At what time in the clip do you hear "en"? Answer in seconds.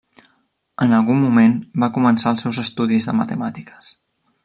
0.85-0.95